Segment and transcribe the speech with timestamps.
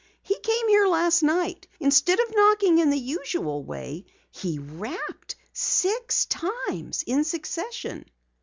[0.23, 1.67] He came here last night.
[1.79, 8.05] Instead of knocking in the usual way, he rapped six times in succession!"